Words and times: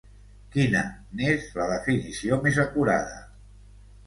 Quina 0.53 0.79
n’és 1.19 1.45
la 1.59 1.67
definició 1.73 2.41
més 2.47 2.59
acurada? 2.65 3.23